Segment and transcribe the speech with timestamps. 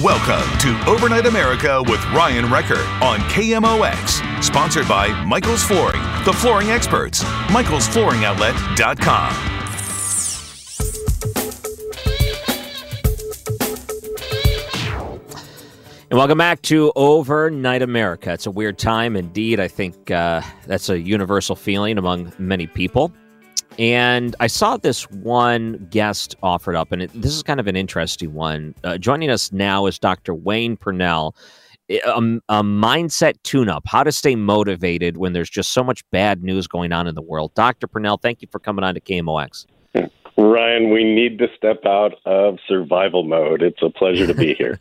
[0.00, 4.42] Welcome to Overnight America with Ryan Recker on KMOX.
[4.42, 7.22] Sponsored by Michael's Flooring, the flooring experts.
[7.22, 9.32] Michael'sFlooringOutlet.com.
[16.10, 18.32] And welcome back to Overnight America.
[18.32, 19.60] It's a weird time indeed.
[19.60, 23.12] I think uh, that's a universal feeling among many people.
[23.78, 27.76] And I saw this one guest offered up, and it, this is kind of an
[27.76, 28.74] interesting one.
[28.84, 30.34] Uh, joining us now is Dr.
[30.34, 31.34] Wayne Pernell,
[31.90, 31.98] a,
[32.48, 36.66] a mindset tune up, how to stay motivated when there's just so much bad news
[36.66, 37.54] going on in the world.
[37.54, 37.88] Dr.
[37.88, 39.66] Pernell, thank you for coming on to KMOX.
[40.36, 43.62] Ryan, we need to step out of survival mode.
[43.62, 44.80] It's a pleasure to be here.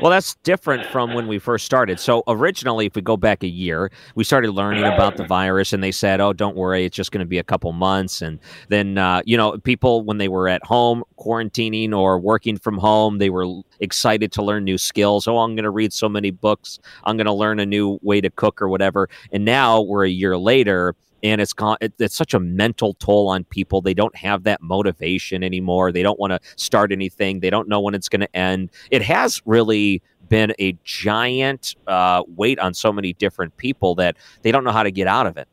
[0.00, 1.98] well, that's different from when we first started.
[1.98, 5.82] So, originally, if we go back a year, we started learning about the virus, and
[5.82, 8.22] they said, oh, don't worry, it's just going to be a couple months.
[8.22, 12.78] And then, uh, you know, people, when they were at home quarantining or working from
[12.78, 15.26] home, they were excited to learn new skills.
[15.26, 16.78] Oh, I'm going to read so many books.
[17.04, 19.08] I'm going to learn a new way to cook or whatever.
[19.32, 20.94] And now we're a year later
[21.30, 23.80] and it's gone it, it's such a mental toll on people.
[23.80, 25.92] They don't have that motivation anymore.
[25.92, 27.40] They don't want to start anything.
[27.40, 28.70] They don't know when it's going to end.
[28.90, 34.50] It has really been a giant uh, weight on so many different people that they
[34.50, 35.48] don't know how to get out of it.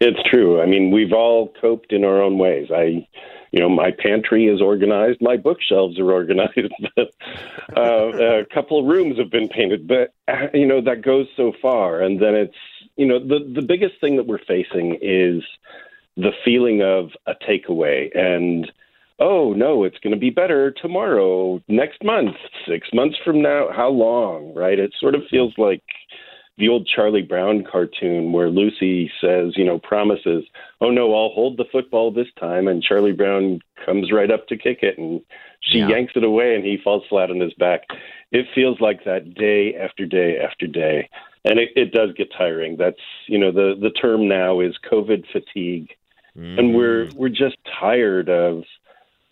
[0.00, 0.60] It's true.
[0.60, 2.68] I mean we've all coped in our own ways.
[2.74, 3.06] I
[3.52, 5.18] you know my pantry is organized.
[5.20, 6.72] My bookshelves are organized.
[7.76, 11.52] Uh, a couple of rooms have been painted but uh, you know that goes so
[11.60, 12.54] far and then it's
[12.96, 15.42] you know, the the biggest thing that we're facing is
[16.16, 18.70] the feeling of a takeaway and
[19.18, 22.36] oh no, it's going to be better tomorrow, next month,
[22.68, 23.68] six months from now.
[23.74, 24.78] How long, right?
[24.78, 25.82] It sort of feels like
[26.58, 30.44] the old Charlie Brown cartoon where Lucy says, you know, promises,
[30.80, 34.56] oh no, I'll hold the football this time, and Charlie Brown comes right up to
[34.56, 35.20] kick it, and
[35.60, 35.88] she yeah.
[35.88, 37.82] yanks it away, and he falls flat on his back.
[38.32, 41.08] It feels like that day after day after day
[41.46, 42.76] and it, it does get tiring.
[42.76, 45.90] That's you know the the term now is COVID fatigue,
[46.36, 46.58] mm.
[46.58, 48.64] and we're we're just tired of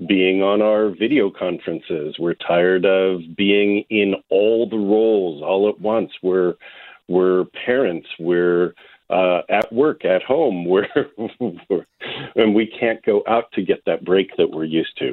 [0.07, 2.17] being on our video conferences.
[2.19, 6.13] We're tired of being in all the roles all at once.
[6.23, 6.55] We're
[7.09, 8.09] we're parents.
[8.19, 8.75] We're
[9.11, 10.65] uh, at work, at home.
[10.75, 10.89] We're,
[11.39, 11.87] we're
[12.37, 15.09] and we can't go out to get that break that we're used to.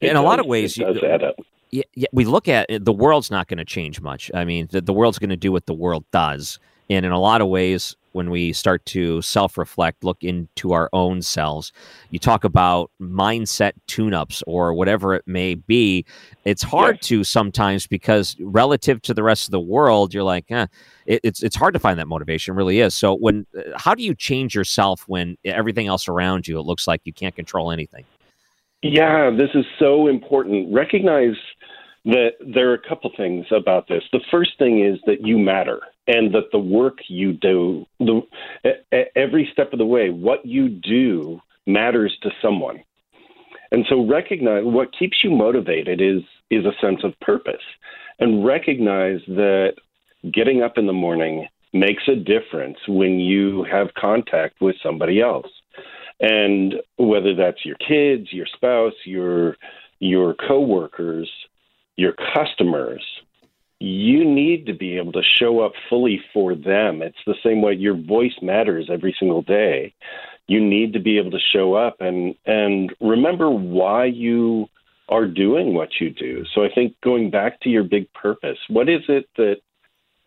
[0.00, 1.36] It in does, a lot of ways, it does add up
[1.72, 4.30] yeah, yeah, we look at it, the world's not going to change much.
[4.34, 6.58] I mean, the, the world's going to do what the world does.
[6.90, 10.90] And in a lot of ways, when we start to self reflect, look into our
[10.92, 11.72] own selves,
[12.10, 16.04] you talk about mindset tune ups or whatever it may be.
[16.44, 17.08] It's hard yes.
[17.08, 20.66] to sometimes because relative to the rest of the world, you're like, eh,
[21.06, 22.92] it, it's, it's hard to find that motivation, really is.
[22.92, 26.86] So, when uh, how do you change yourself when everything else around you, it looks
[26.86, 28.04] like you can't control anything?
[28.82, 30.72] Yeah, this is so important.
[30.74, 31.36] Recognize
[32.04, 34.02] that there are a couple things about this.
[34.12, 38.22] The first thing is that you matter and that the work you do, the,
[39.14, 42.82] every step of the way, what you do matters to someone.
[43.70, 47.62] And so recognize what keeps you motivated is is a sense of purpose
[48.18, 49.74] and recognize that
[50.30, 55.46] getting up in the morning makes a difference when you have contact with somebody else.
[56.20, 59.56] And whether that's your kids, your spouse, your
[59.98, 61.30] your coworkers,
[61.96, 63.02] your customers,
[63.78, 67.02] you need to be able to show up fully for them.
[67.02, 69.92] It's the same way your voice matters every single day.
[70.46, 74.68] You need to be able to show up and and remember why you
[75.08, 76.44] are doing what you do.
[76.54, 79.56] So I think going back to your big purpose, what is it that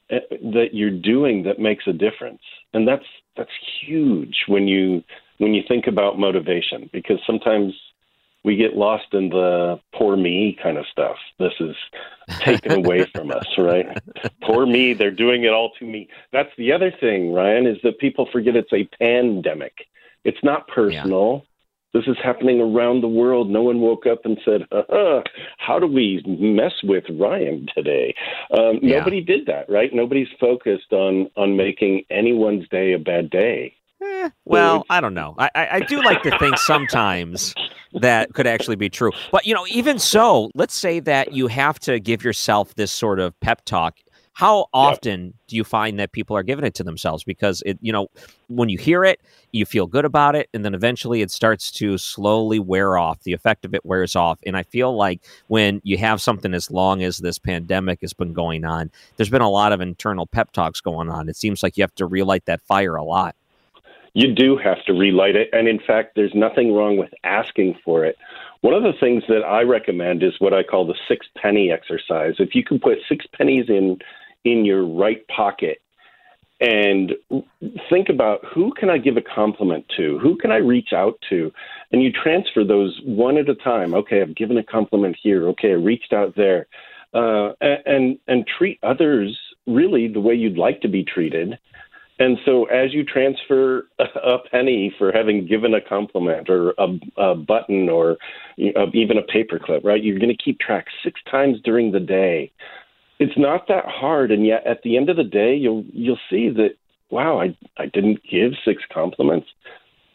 [0.09, 2.41] eh, that you're doing that makes a difference?
[2.73, 3.05] And that's
[3.37, 3.49] that's
[3.81, 5.01] huge when you
[5.37, 7.73] when you think about motivation because sometimes
[8.45, 11.17] we get lost in the poor me kind of stuff.
[11.39, 11.75] This is
[12.39, 13.87] taken away from us, right?
[14.43, 16.07] Poor me, they're doing it all to me.
[16.31, 19.73] That's the other thing, Ryan, is that people forget it's a pandemic.
[20.23, 21.43] It's not personal.
[21.43, 21.49] Yeah.
[21.99, 23.49] This is happening around the world.
[23.49, 25.21] No one woke up and said, uh,
[25.57, 28.13] "How do we mess with Ryan today?"
[28.51, 28.99] Um, yeah.
[28.99, 29.93] Nobody did that, right?
[29.93, 33.75] Nobody's focused on on making anyone's day a bad day.
[34.03, 35.35] Eh, well, I don't know.
[35.37, 37.55] I, I do like to think sometimes
[38.01, 39.11] that could actually be true.
[39.31, 43.19] But, you know, even so, let's say that you have to give yourself this sort
[43.19, 43.97] of pep talk.
[44.33, 45.33] How often yep.
[45.47, 47.23] do you find that people are giving it to themselves?
[47.23, 48.07] Because it, you know,
[48.47, 49.21] when you hear it,
[49.53, 53.23] you feel good about it, and then eventually it starts to slowly wear off.
[53.23, 56.69] The effect of it wears off, and I feel like when you have something as
[56.69, 60.51] long as this pandemic has been going on, there's been a lot of internal pep
[60.51, 61.29] talks going on.
[61.29, 63.37] It seems like you have to relight that fire a lot
[64.15, 65.49] you do have to relight it.
[65.51, 68.17] And in fact, there's nothing wrong with asking for it.
[68.61, 72.35] One of the things that I recommend is what I call the six penny exercise.
[72.39, 73.99] If you can put six pennies in
[74.45, 75.81] in your right pocket
[76.61, 77.13] and
[77.89, 80.17] think about who can I give a compliment to?
[80.19, 81.51] Who can I reach out to?
[81.91, 83.93] And you transfer those one at a time.
[83.93, 85.49] Okay, I've given a compliment here.
[85.49, 86.67] Okay, I reached out there.
[87.13, 89.37] Uh, and and treat others
[89.67, 91.57] really the way you'd like to be treated
[92.17, 97.35] and so, as you transfer a penny for having given a compliment or a, a
[97.35, 98.17] button or
[98.57, 102.51] even a paperclip, right, you're going to keep track six times during the day.
[103.19, 106.49] It's not that hard, and yet at the end of the day, you'll you'll see
[106.49, 106.75] that
[107.09, 109.47] wow, I I didn't give six compliments.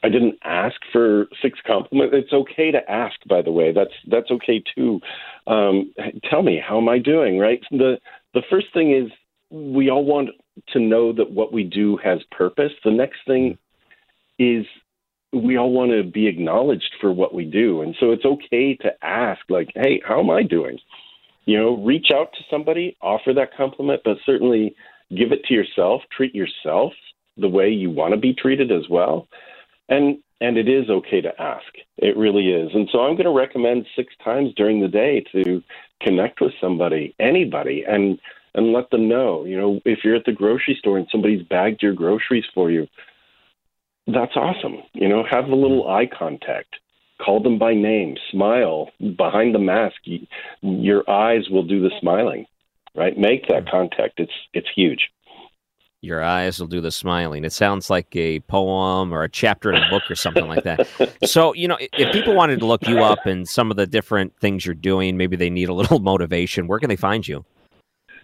[0.02, 2.14] I didn't ask for six compliments.
[2.16, 3.72] It's okay to ask, by the way.
[3.72, 5.00] That's that's okay too.
[5.46, 5.92] Um,
[6.30, 7.38] tell me how am I doing?
[7.38, 7.60] Right.
[7.70, 7.98] The
[8.32, 9.10] the first thing is
[9.50, 10.30] we all want
[10.68, 12.72] to know that what we do has purpose.
[12.84, 13.58] The next thing
[14.38, 14.66] is
[15.32, 17.82] we all want to be acknowledged for what we do.
[17.82, 20.78] And so it's okay to ask, like, hey, how am I doing?
[21.44, 24.74] You know, reach out to somebody, offer that compliment, but certainly
[25.16, 26.92] give it to yourself, treat yourself
[27.36, 29.28] the way you want to be treated as well.
[29.88, 31.66] And and it is okay to ask.
[31.98, 32.70] It really is.
[32.72, 35.62] And so I'm going to recommend six times during the day to
[36.00, 38.18] connect with somebody, anybody, and
[38.54, 39.44] and let them know.
[39.44, 42.86] You know, if you're at the grocery store and somebody's bagged your groceries for you,
[44.06, 44.78] that's awesome.
[44.92, 46.76] You know, have a little eye contact.
[47.24, 48.16] Call them by name.
[48.30, 49.96] Smile behind the mask.
[50.62, 52.46] your eyes will do the smiling,
[52.94, 53.16] right?
[53.16, 54.18] Make that contact.
[54.18, 55.08] It's it's huge.
[56.02, 57.44] Your eyes will do the smiling.
[57.44, 60.88] It sounds like a poem or a chapter in a book or something like that.
[61.26, 64.34] So, you know, if people wanted to look you up and some of the different
[64.40, 67.44] things you're doing, maybe they need a little motivation, where can they find you?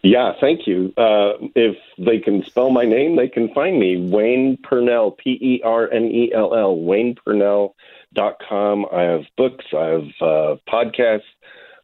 [0.03, 0.93] Yeah, thank you.
[0.97, 4.09] Uh, if they can spell my name, they can find me.
[4.09, 8.87] Wayne Pernell, P E R N E L L, WaynePernell.com.
[8.93, 11.23] I have books, I have uh, podcasts,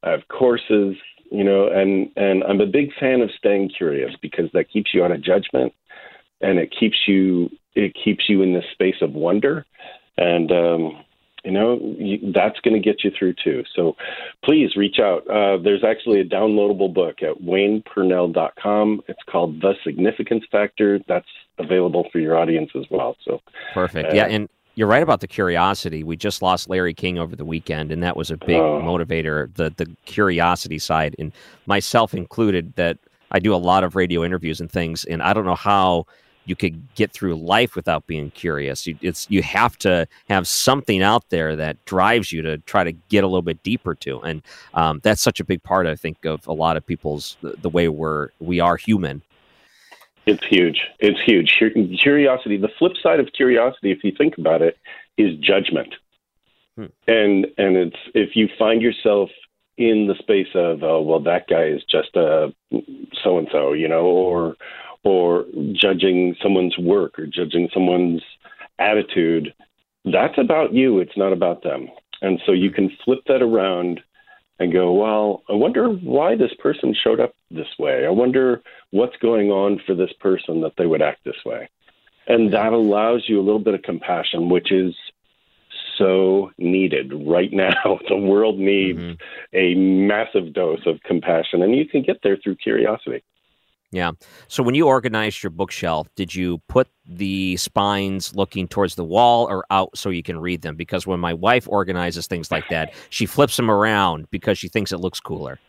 [0.02, 0.96] I have courses,
[1.30, 5.04] you know, and, and I'm a big fan of staying curious because that keeps you
[5.04, 5.72] out of judgment
[6.40, 9.64] and it keeps you it keeps you in this space of wonder.
[10.18, 11.04] And um,
[11.44, 13.64] you know you, that's going to get you through too.
[13.74, 13.96] So
[14.44, 15.28] please reach out.
[15.28, 21.00] Uh, there's actually a downloadable book at waynepernell.com it's called the significance factor.
[21.08, 21.26] That's
[21.58, 23.40] available for your audience as well so.
[23.74, 24.10] Perfect.
[24.10, 26.02] Uh, yeah and you're right about the curiosity.
[26.02, 29.52] We just lost larry king over the weekend and that was a big uh, motivator
[29.54, 31.14] the the curiosity side.
[31.18, 31.32] And
[31.66, 32.98] myself included that
[33.31, 36.06] i do a lot of radio interviews and things and i don't know how
[36.44, 38.87] you could get through life without being curious.
[38.87, 42.93] You, it's you have to have something out there that drives you to try to
[42.93, 44.43] get a little bit deeper to, and
[44.75, 47.69] um, that's such a big part, I think, of a lot of people's the, the
[47.69, 49.22] way we're we are human.
[50.27, 50.82] It's huge.
[51.01, 51.56] It's huge.
[52.01, 52.56] Curiosity.
[52.56, 54.79] The flip side of curiosity, if you think about it,
[55.19, 55.94] is judgment.
[56.77, 56.87] Hmm.
[57.06, 59.31] And and it's if you find yourself
[59.79, 62.53] in the space of oh well that guy is just a
[63.22, 64.55] so and so you know or
[65.04, 68.22] or judging someone's work or judging someone's
[68.78, 69.52] attitude,
[70.04, 70.98] that's about you.
[70.98, 71.88] It's not about them.
[72.20, 74.00] And so you can flip that around
[74.58, 78.06] and go, well, I wonder why this person showed up this way.
[78.06, 81.68] I wonder what's going on for this person that they would act this way.
[82.28, 84.94] And that allows you a little bit of compassion, which is
[85.98, 87.98] so needed right now.
[88.08, 89.56] The world needs mm-hmm.
[89.56, 93.22] a massive dose of compassion, and you can get there through curiosity.
[93.93, 94.13] Yeah.
[94.49, 99.46] So when you organized your bookshelf, did you put the spines looking towards the wall
[99.49, 100.77] or out so you can read them?
[100.77, 104.93] Because when my wife organizes things like that, she flips them around because she thinks
[104.93, 105.61] it looks cooler.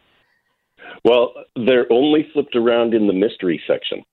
[1.03, 4.03] Well, they're only flipped around in the mystery section.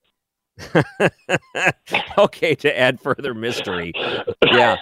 [2.18, 3.92] okay, to add further mystery.
[4.46, 4.76] Yeah,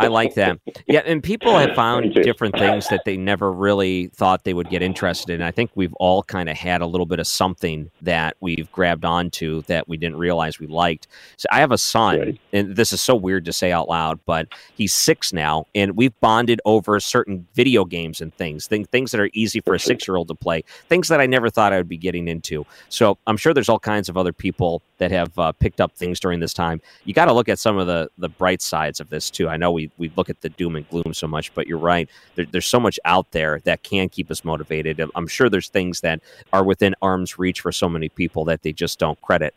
[0.00, 0.58] I like that.
[0.86, 4.82] Yeah, and people have found different things that they never really thought they would get
[4.82, 5.42] interested in.
[5.42, 9.04] I think we've all kind of had a little bit of something that we've grabbed
[9.04, 11.06] onto that we didn't realize we liked.
[11.36, 12.40] So I have a son, right.
[12.52, 16.18] and this is so weird to say out loud, but he's six now, and we've
[16.20, 20.06] bonded over certain video games and things, things, things that are easy for a six
[20.06, 22.66] year old to play, things that I never thought I would be getting into.
[22.88, 26.20] So I'm sure there's all kinds of other people that have uh, picked up things
[26.20, 26.80] during this time.
[27.04, 29.48] You got to look at some of the the bright sides of this too.
[29.48, 32.08] I know we we look at the doom and gloom so much, but you're right.
[32.34, 35.00] There, there's so much out there that can keep us motivated.
[35.14, 36.20] I'm sure there's things that
[36.52, 39.54] are within arm's reach for so many people that they just don't credit.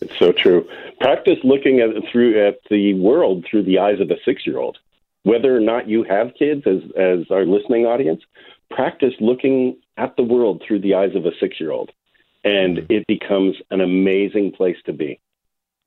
[0.00, 0.68] It's so true.
[1.00, 4.78] Practice looking at through at the world through the eyes of a six year old.
[5.24, 8.22] Whether or not you have kids, as as our listening audience,
[8.70, 11.90] practice looking at the world through the eyes of a six year old
[12.44, 15.20] and it becomes an amazing place to be.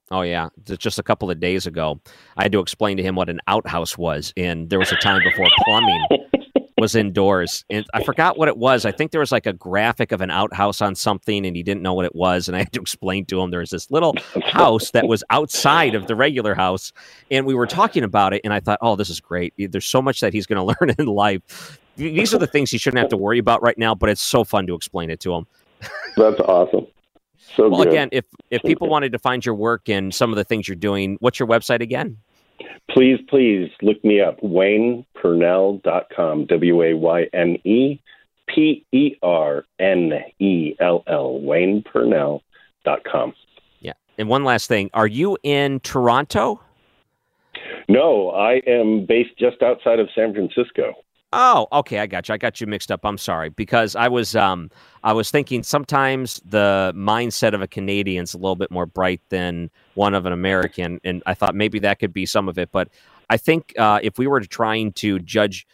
[0.10, 2.02] Oh yeah, just a couple of days ago,
[2.36, 5.22] I had to explain to him what an outhouse was, and there was a time
[5.24, 6.06] before plumbing
[6.82, 8.86] was indoors, and I forgot what it was.
[8.86, 11.84] I think there was like a graphic of an outhouse on something, and he didn't
[11.84, 14.16] know what it was, and I had to explain to him there was this little
[14.44, 16.92] house that was outside of the regular house,
[17.30, 19.54] and we were talking about it, and I thought, oh, this is great.
[19.58, 21.80] There's so much that he's going to learn in life.
[21.96, 24.44] These are the things he shouldn't have to worry about right now, but it's so
[24.44, 25.46] fun to explain it to him.
[26.18, 26.88] That's awesome.
[27.38, 27.90] So well, good.
[27.90, 30.76] again, if if people wanted to find your work and some of the things you're
[30.76, 32.18] doing, what's your website again?
[32.90, 38.00] Please, please look me up, waynepernell.com, W A Y N E
[38.48, 43.34] P E R N E L L, waynepernell.com.
[43.80, 43.94] Yeah.
[44.18, 46.62] And one last thing are you in Toronto?
[47.88, 50.94] No, I am based just outside of San Francisco.
[51.34, 52.34] Oh, okay, I got you.
[52.34, 53.06] I got you mixed up.
[53.06, 54.70] I'm sorry because I was um
[55.04, 59.22] I was thinking sometimes the mindset of a Canadian is a little bit more bright
[59.30, 62.70] than one of an American, and I thought maybe that could be some of it.
[62.72, 62.90] But
[63.30, 65.66] I think uh, if we were trying to judge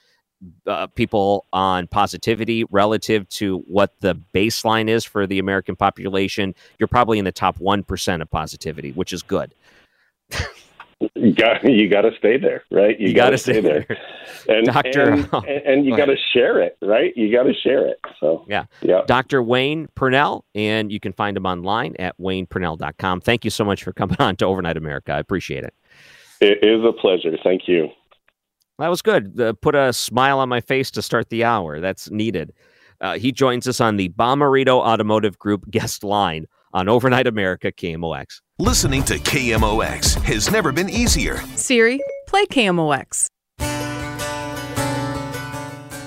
[0.68, 6.88] uh, people on positivity relative to what the baseline is for the American population, you're
[6.88, 9.56] probably in the top one percent of positivity, which is good.
[11.16, 13.00] you got you got to stay there, right?
[13.00, 13.86] You, you got to stay there,
[14.48, 17.16] and Doctor, and, and, and you got to share it, right?
[17.16, 18.00] You got to share it.
[18.20, 19.02] So yeah, yeah.
[19.06, 23.22] Doctor Wayne Pernell, and you can find him online at waynepernell.com.
[23.22, 25.12] Thank you so much for coming on to Overnight America.
[25.12, 25.74] I appreciate it.
[26.42, 27.36] It is a pleasure.
[27.44, 27.90] Thank you.
[28.80, 29.40] That was good.
[29.40, 31.80] Uh, put a smile on my face to start the hour.
[31.80, 32.54] That's needed.
[33.02, 38.40] Uh, he joins us on the Bommarito Automotive Group guest line on Overnight America KMOX.
[38.60, 41.38] Listening to KMOX has never been easier.
[41.56, 43.26] Siri, play KMOX.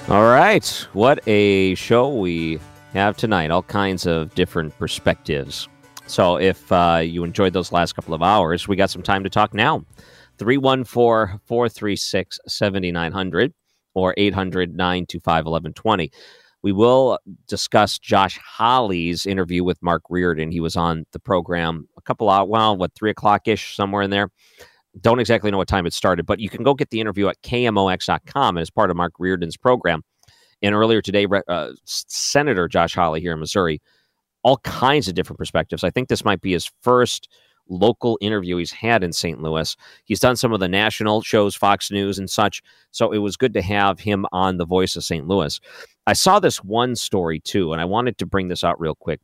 [0.09, 0.65] All right.
[0.93, 2.61] What a show we
[2.93, 3.51] have tonight.
[3.51, 5.69] All kinds of different perspectives.
[6.07, 9.31] So if uh, you enjoyed those last couple of hours, we got some time to
[9.31, 9.85] talk now.
[10.39, 13.53] 314 436 7900
[13.95, 16.13] or 800 925 1120.
[16.63, 20.51] We will discuss Josh Hawley's interview with Mark Reardon.
[20.51, 24.11] He was on the program a couple of, well, what, three o'clock ish, somewhere in
[24.11, 24.31] there.
[25.01, 27.41] Don't exactly know what time it started, but you can go get the interview at
[27.43, 30.03] KMOX.com as part of Mark Reardon's program.
[30.63, 33.81] And earlier today, uh, Senator Josh Hawley here in Missouri,
[34.43, 35.85] all kinds of different perspectives.
[35.85, 37.29] I think this might be his first
[37.71, 39.41] local interview he's had in St.
[39.41, 39.77] Louis.
[40.05, 42.63] He's done some of the national shows, Fox News and such.
[42.91, 45.27] So it was good to have him on The Voice of St.
[45.27, 45.59] Louis.
[46.11, 49.21] I saw this one story too, and I wanted to bring this out real quick.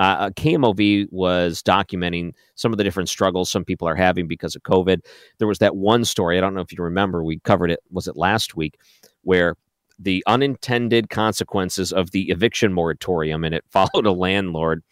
[0.00, 4.56] Uh, uh KMOV was documenting some of the different struggles some people are having because
[4.56, 5.02] of COVID.
[5.38, 8.08] There was that one story, I don't know if you remember, we covered it, was
[8.08, 8.74] it last week,
[9.22, 9.54] where
[10.00, 14.82] the unintended consequences of the eviction moratorium, and it followed a landlord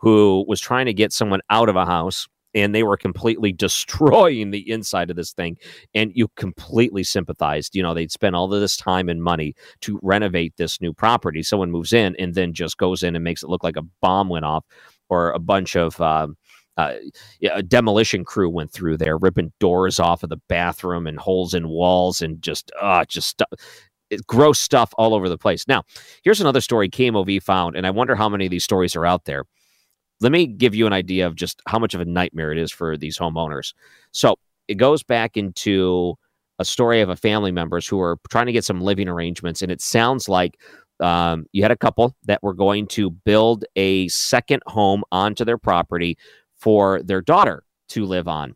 [0.00, 4.52] who was trying to get someone out of a house and they were completely destroying
[4.52, 5.58] the inside of this thing
[5.94, 10.00] and you completely sympathized you know they'd spent all of this time and money to
[10.02, 13.50] renovate this new property someone moves in and then just goes in and makes it
[13.50, 14.66] look like a bomb went off
[15.10, 16.36] or a bunch of um,
[16.78, 16.96] uh,
[17.40, 21.54] yeah, a demolition crew went through there, ripping doors off of the bathroom and holes
[21.54, 23.42] in walls and just, uh, just
[24.26, 25.66] gross stuff all over the place.
[25.68, 25.84] Now,
[26.24, 29.26] here's another story KMOV found, and I wonder how many of these stories are out
[29.26, 29.44] there
[30.20, 32.72] let me give you an idea of just how much of a nightmare it is
[32.72, 33.74] for these homeowners.
[34.12, 34.36] So
[34.68, 36.14] it goes back into
[36.58, 39.70] a story of a family members who are trying to get some living arrangements, and
[39.70, 40.58] it sounds like
[41.00, 45.58] um, you had a couple that were going to build a second home onto their
[45.58, 46.16] property
[46.56, 48.54] for their daughter to live on.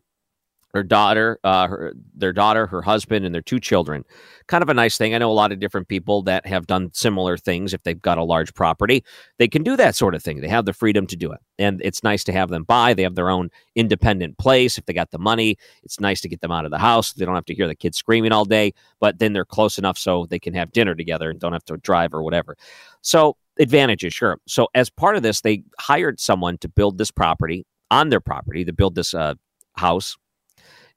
[0.73, 4.03] Her daughter, uh, her, their daughter, her husband, and their two children.
[4.47, 5.13] Kind of a nice thing.
[5.13, 7.73] I know a lot of different people that have done similar things.
[7.73, 9.03] If they've got a large property,
[9.37, 10.41] they can do that sort of thing.
[10.41, 12.93] They have the freedom to do it, and it's nice to have them buy.
[12.93, 14.77] They have their own independent place.
[14.77, 17.13] If they got the money, it's nice to get them out of the house.
[17.13, 19.97] They don't have to hear the kids screaming all day, but then they're close enough
[19.97, 22.55] so they can have dinner together and don't have to drive or whatever.
[23.01, 24.39] So advantages, sure.
[24.47, 28.65] So as part of this, they hired someone to build this property on their property
[28.65, 29.35] to build this uh,
[29.75, 30.17] house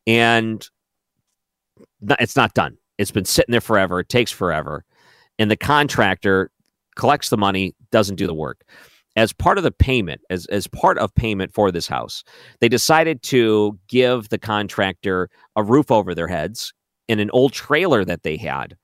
[0.07, 0.69] and
[2.19, 2.77] it's not done.
[2.99, 4.01] It's been sitting there forever.
[4.01, 4.85] It takes forever.
[5.39, 6.51] And the contractor
[6.97, 8.63] collects the money, doesn't do the work.
[9.17, 12.25] As part of the payment, as, as part of payment for this house,
[12.61, 16.73] they decided to give the contractor a roof over their heads
[17.09, 18.77] in an old trailer that they had.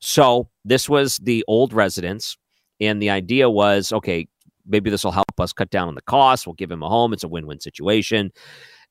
[0.00, 2.36] So this was the old residence.
[2.80, 4.28] And the idea was okay,
[4.66, 6.46] maybe this will help us cut down on the cost.
[6.46, 7.12] We'll give him a home.
[7.12, 8.32] It's a win win situation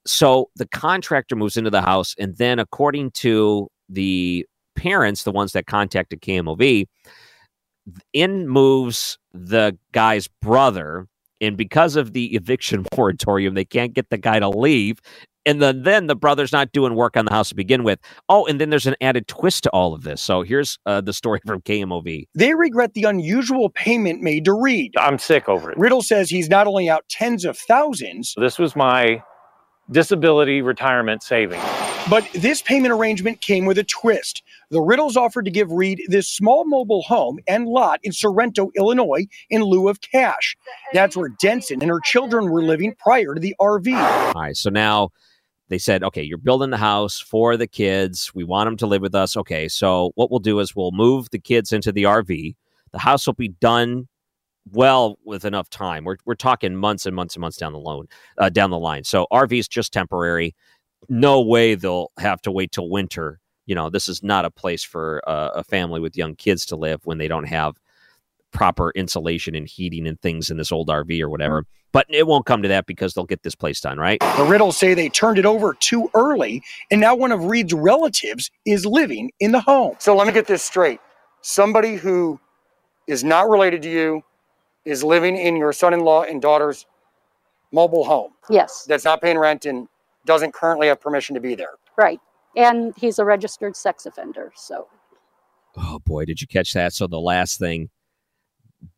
[0.06, 4.46] so the contractor moves into the house, and then according to the
[4.76, 6.86] parents, the ones that contacted KMOV,
[8.14, 11.08] in moves the guy's brother.
[11.42, 15.00] And because of the eviction moratorium, they can't get the guy to leave.
[15.48, 18.00] And then, then the brother's not doing work on the house to begin with.
[18.30, 20.20] Oh, and then there's an added twist to all of this.
[20.20, 22.26] So here's uh, the story from KMOV.
[22.34, 24.96] They regret the unusual payment made to Reed.
[24.98, 25.78] I'm sick over it.
[25.78, 28.34] Riddle says he's not only out tens of thousands.
[28.38, 29.22] This was my
[29.92, 31.64] disability retirement savings.
[32.10, 34.44] But this payment arrangement came with a twist.
[34.70, 39.26] The Riddles offered to give Reed this small mobile home and lot in Sorrento, Illinois,
[39.50, 40.56] in lieu of cash.
[40.94, 43.96] That's where Denson and her children were living prior to the RV.
[44.36, 45.10] All right, so now
[45.70, 48.32] they said, okay, you're building the house for the kids.
[48.36, 49.36] We want them to live with us.
[49.36, 52.56] Okay, so what we'll do is we'll move the kids into the RV.
[52.92, 54.08] The house will be done
[54.72, 56.04] well with enough time.
[56.04, 58.08] We're we're talking months and months and months down the loan
[58.38, 59.04] uh, down the line.
[59.04, 60.56] So RV is just temporary.
[61.10, 63.40] No way they'll have to wait till winter.
[63.66, 66.76] You know, this is not a place for uh, a family with young kids to
[66.76, 67.76] live when they don't have
[68.56, 71.66] proper insulation and heating and things in this old RV or whatever.
[71.92, 74.20] But it won't come to that because they'll get this place done, right?
[74.20, 78.50] The Riddles say they turned it over too early, and now one of Reed's relatives
[78.66, 79.96] is living in the home.
[80.00, 81.00] So let me get this straight.
[81.42, 82.40] Somebody who
[83.08, 84.24] is not related to you,
[84.86, 86.86] is living in your son-in-law and daughter's
[87.72, 88.32] mobile home.
[88.50, 88.86] Yes.
[88.88, 89.88] That's not paying rent and
[90.26, 91.74] doesn't currently have permission to be there.
[91.98, 92.20] Right.
[92.56, 94.52] And he's a registered sex offender.
[94.56, 94.88] So.
[95.78, 96.94] Oh boy, did you catch that?
[96.94, 97.90] So the last thing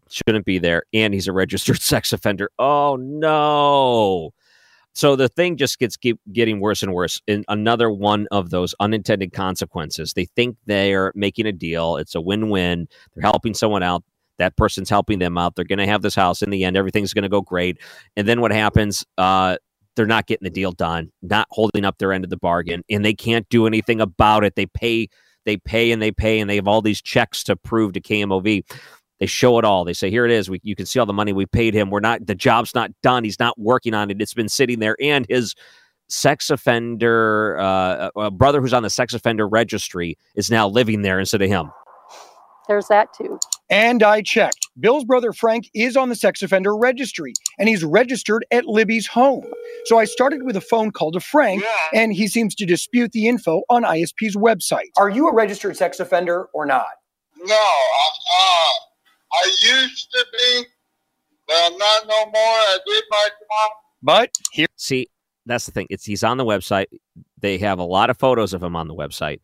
[0.09, 2.49] shouldn't be there, and he's a registered sex offender.
[2.59, 4.31] Oh no.
[4.93, 7.21] So the thing just gets keep getting worse and worse.
[7.27, 11.97] In another one of those unintended consequences, they think they're making a deal.
[11.97, 12.87] It's a win-win.
[13.13, 14.03] They're helping someone out
[14.37, 15.55] that person's helping them out.
[15.55, 16.77] They're going to have this house in the end.
[16.77, 17.77] Everything's going to go great.
[18.15, 19.05] And then what happens?
[19.17, 19.57] Uh,
[19.95, 23.03] they're not getting the deal done, not holding up their end of the bargain, and
[23.03, 24.55] they can't do anything about it.
[24.55, 25.09] They pay,
[25.45, 28.63] they pay, and they pay, and they have all these checks to prove to KMOV.
[29.19, 29.83] They show it all.
[29.83, 30.49] They say, "Here it is.
[30.49, 31.89] We, you can see all the money we paid him.
[31.89, 32.27] We're not.
[32.27, 33.23] The job's not done.
[33.23, 34.21] He's not working on it.
[34.21, 35.55] It's been sitting there, and his."
[36.09, 41.41] sex offender uh, brother who's on the sex offender registry is now living there instead
[41.41, 41.69] of him.
[42.67, 43.37] There's that too.
[43.69, 44.67] And I checked.
[44.79, 49.45] Bill's brother Frank is on the sex offender registry and he's registered at Libby's home.
[49.85, 52.01] So I started with a phone call to Frank yeah.
[52.01, 54.89] and he seems to dispute the info on ISP's website.
[54.97, 56.87] Are you a registered sex offender or not?
[57.37, 58.73] No, I, uh,
[59.33, 60.65] I used to be,
[61.47, 62.33] but I'm not no more.
[62.35, 63.71] I did my job.
[64.01, 64.67] But here.
[64.75, 65.07] See,
[65.45, 65.87] that's the thing.
[65.89, 66.85] It's he's on the website.
[67.39, 69.39] They have a lot of photos of him on the website.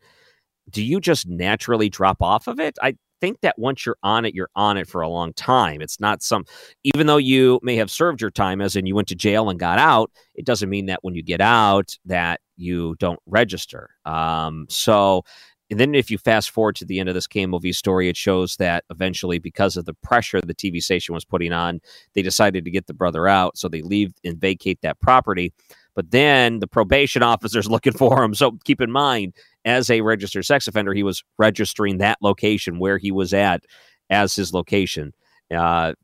[0.70, 2.76] Do you just naturally drop off of it?
[2.82, 5.80] I think that once you're on it, you're on it for a long time.
[5.80, 6.44] It's not some,
[6.82, 9.58] even though you may have served your time, as in you went to jail and
[9.58, 13.90] got out, it doesn't mean that when you get out that you don't register.
[14.04, 15.22] Um, so,
[15.70, 18.56] and then if you fast forward to the end of this KMOV story, it shows
[18.56, 21.80] that eventually, because of the pressure the TV station was putting on,
[22.14, 23.56] they decided to get the brother out.
[23.56, 25.52] So they leave and vacate that property.
[25.94, 28.34] But then the probation officer's looking for him.
[28.34, 32.98] So keep in mind, as a registered sex offender, he was registering that location where
[32.98, 33.64] he was at
[34.10, 35.12] as his location.
[35.54, 35.94] Uh,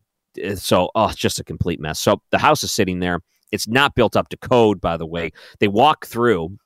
[0.54, 1.98] so, oh, it's just a complete mess.
[1.98, 3.20] So the house is sitting there.
[3.52, 5.32] It's not built up to code, by the way.
[5.58, 6.56] They walk through.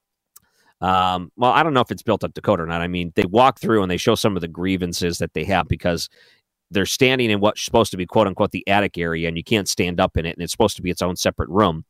[0.81, 2.83] Um, well, I don't know if it's built up to code or not.
[2.83, 5.67] I mean, they walk through and they show some of the grievances that they have
[5.67, 6.11] because
[6.71, 9.69] they're standing in what's supposed to be quote unquote the attic area and you can't
[9.69, 11.85] stand up in it and it's supposed to be its own separate room.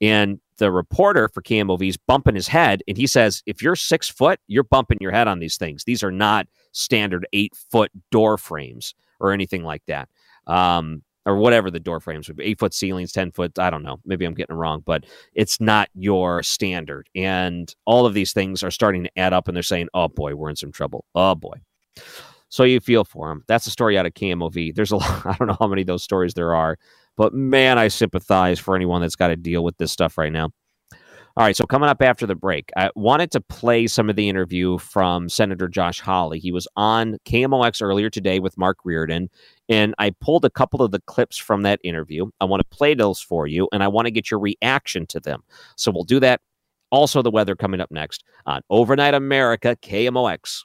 [0.00, 4.08] And the reporter for KMOV is bumping his head and he says, if you're six
[4.08, 5.84] foot, you're bumping your head on these things.
[5.84, 10.08] These are not standard eight foot door frames or anything like that.
[10.46, 13.58] Um, or whatever the door frames would be eight foot ceilings, 10 foot.
[13.58, 14.00] I don't know.
[14.06, 17.08] Maybe I'm getting it wrong, but it's not your standard.
[17.14, 20.34] And all of these things are starting to add up and they're saying, oh boy,
[20.34, 21.04] we're in some trouble.
[21.14, 21.56] Oh boy.
[22.48, 23.44] So you feel for them.
[23.46, 24.74] That's a story out of KMOV.
[24.74, 26.78] There's a lot, I don't know how many of those stories there are,
[27.18, 30.50] but man, I sympathize for anyone that's got to deal with this stuff right now.
[31.36, 34.28] All right, so coming up after the break, I wanted to play some of the
[34.28, 36.38] interview from Senator Josh Hawley.
[36.38, 39.28] He was on KMOX earlier today with Mark Reardon,
[39.68, 42.26] and I pulled a couple of the clips from that interview.
[42.40, 45.20] I want to play those for you, and I want to get your reaction to
[45.20, 45.42] them.
[45.76, 46.40] So we'll do that.
[46.90, 50.64] Also, the weather coming up next on Overnight America KMOX.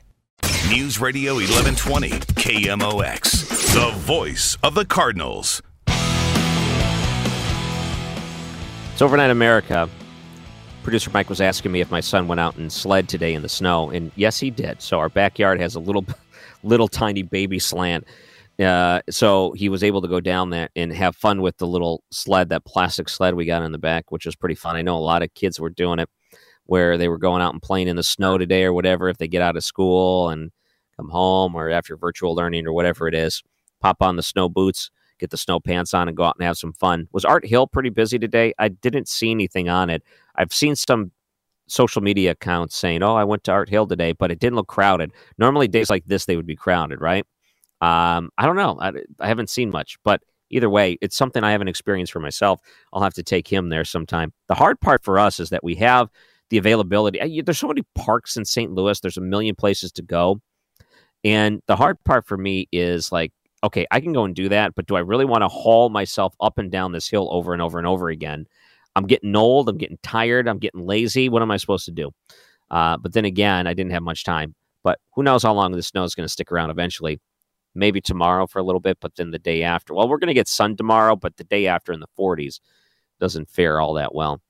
[0.71, 5.61] News Radio 1120, KMOX, the voice of the Cardinals.
[8.93, 9.89] It's Overnight America.
[10.83, 13.49] Producer Mike was asking me if my son went out and sled today in the
[13.49, 14.81] snow, and yes, he did.
[14.81, 16.05] So our backyard has a little,
[16.63, 18.07] little tiny baby slant.
[18.57, 22.01] Uh, so he was able to go down there and have fun with the little
[22.11, 24.77] sled, that plastic sled we got in the back, which was pretty fun.
[24.77, 26.07] I know a lot of kids were doing it
[26.65, 29.27] where they were going out and playing in the snow today or whatever if they
[29.27, 30.49] get out of school and
[31.09, 33.43] home or after virtual learning or whatever it is
[33.79, 36.57] pop on the snow boots get the snow pants on and go out and have
[36.57, 40.03] some fun was art hill pretty busy today i didn't see anything on it
[40.35, 41.11] i've seen some
[41.67, 44.67] social media accounts saying oh i went to art hill today but it didn't look
[44.67, 47.25] crowded normally days like this they would be crowded right
[47.81, 51.51] um, i don't know I, I haven't seen much but either way, it's something I
[51.51, 52.59] haven't experienced for myself.
[52.93, 54.33] I'll have to take him there sometime.
[54.47, 56.09] The hard part for us is that we have
[56.49, 57.41] the availability.
[57.41, 58.71] There's so many parks in St.
[58.71, 58.99] Louis.
[58.99, 60.41] There's a million places to go.
[61.23, 63.31] And the hard part for me is like,
[63.63, 66.33] okay, I can go and do that, but do I really want to haul myself
[66.39, 68.47] up and down this hill over and over and over again?
[68.95, 69.69] I'm getting old.
[69.69, 70.47] I'm getting tired.
[70.47, 71.29] I'm getting lazy.
[71.29, 72.11] What am I supposed to do?
[72.69, 74.55] Uh, but then again, I didn't have much time.
[74.83, 77.19] But who knows how long the snow is going to stick around eventually?
[77.75, 79.93] Maybe tomorrow for a little bit, but then the day after.
[79.93, 82.59] Well, we're going to get sun tomorrow, but the day after in the 40s
[83.19, 84.41] doesn't fare all that well.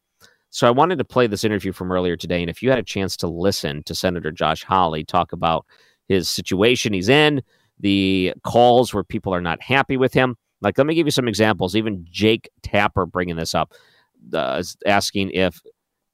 [0.49, 2.41] So I wanted to play this interview from earlier today.
[2.41, 5.65] And if you had a chance to listen to Senator Josh Hawley talk about
[6.11, 7.41] his situation he's in,
[7.79, 10.35] the calls where people are not happy with him.
[10.61, 11.75] Like, let me give you some examples.
[11.75, 13.73] Even Jake Tapper bringing this up,
[14.33, 15.61] uh, asking if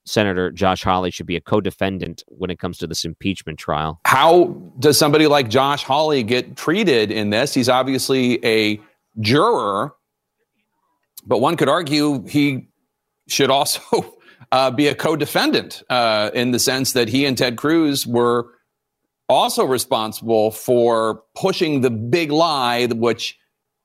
[0.06, 4.00] Senator Josh Hawley should be a co defendant when it comes to this impeachment trial.
[4.06, 4.46] How
[4.80, 7.54] does somebody like Josh Hawley get treated in this?
[7.54, 8.80] He's obviously a
[9.20, 9.94] juror,
[11.26, 12.70] but one could argue he
[13.28, 14.16] should also
[14.54, 18.48] uh, be a co-defendant uh, in the sense that he and Ted Cruz were
[19.30, 23.38] also responsible for pushing the big lie, which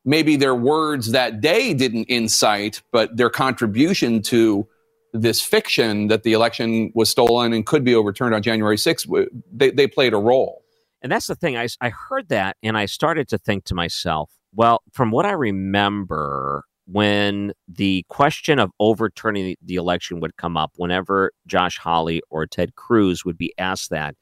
[0.05, 4.67] maybe their words that day didn't incite, but their contribution to
[5.13, 9.71] this fiction that the election was stolen and could be overturned on January 6th, they,
[9.71, 10.65] they played a role.
[11.03, 11.57] And that's the thing.
[11.57, 15.33] I, I heard that and I started to think to myself, well, from what I
[15.33, 22.47] remember, when the question of overturning the election would come up, whenever Josh Hawley or
[22.47, 24.15] Ted Cruz would be asked that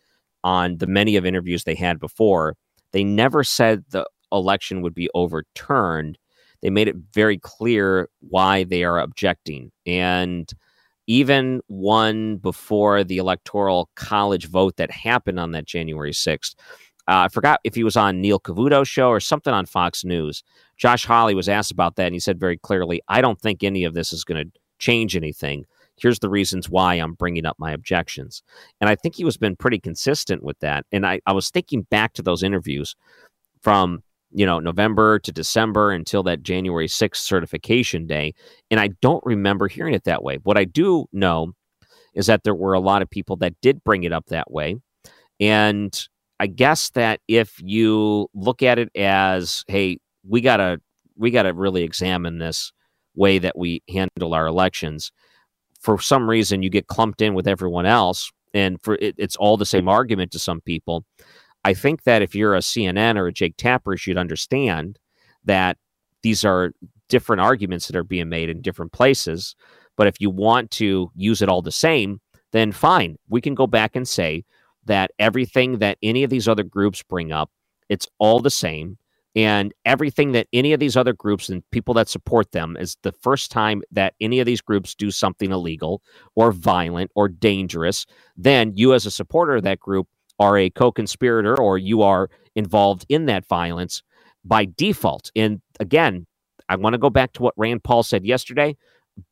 [0.44, 2.56] on the many of interviews they had before,
[2.92, 6.18] they never said the election would be overturned.
[6.62, 9.70] They made it very clear why they are objecting.
[9.86, 10.50] And
[11.06, 16.54] even one before the electoral college vote that happened on that January 6th,
[17.08, 20.44] uh, I forgot if he was on Neil Cavuto's show or something on Fox News.
[20.76, 23.82] Josh Hawley was asked about that, and he said very clearly, I don't think any
[23.84, 25.64] of this is going to change anything.
[26.00, 28.42] Here's the reasons why I'm bringing up my objections.
[28.80, 30.86] And I think he was been pretty consistent with that.
[30.92, 32.96] And I, I was thinking back to those interviews
[33.60, 38.32] from you know November to December until that January 6th certification day
[38.70, 40.38] and I don't remember hearing it that way.
[40.44, 41.52] What I do know
[42.14, 44.76] is that there were a lot of people that did bring it up that way
[45.40, 46.08] and
[46.40, 50.80] I guess that if you look at it as, hey, we got to
[51.16, 52.72] we got to really examine this
[53.14, 55.12] way that we handle our elections.
[55.80, 59.56] For some reason, you get clumped in with everyone else, and for it, it's all
[59.56, 61.04] the same argument to some people.
[61.64, 64.98] I think that if you're a CNN or a Jake Tapper, you should understand
[65.44, 65.76] that
[66.22, 66.72] these are
[67.08, 69.54] different arguments that are being made in different places.
[69.96, 72.20] But if you want to use it all the same,
[72.52, 73.16] then fine.
[73.28, 74.44] We can go back and say
[74.86, 77.50] that everything that any of these other groups bring up,
[77.88, 78.96] it's all the same.
[79.36, 83.12] And everything that any of these other groups and people that support them is the
[83.12, 86.02] first time that any of these groups do something illegal
[86.34, 90.08] or violent or dangerous, then you, as a supporter of that group,
[90.40, 94.02] are a co conspirator or you are involved in that violence
[94.44, 95.30] by default.
[95.36, 96.26] And again,
[96.68, 98.76] I want to go back to what Rand Paul said yesterday.